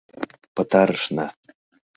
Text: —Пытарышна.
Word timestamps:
—Пытарышна. 0.55 1.25